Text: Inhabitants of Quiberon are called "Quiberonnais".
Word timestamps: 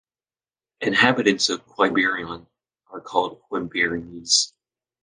Inhabitants 0.79 1.49
of 1.49 1.63
Quiberon 1.67 2.47
are 2.89 3.01
called 3.01 3.39
"Quiberonnais". 3.51 4.51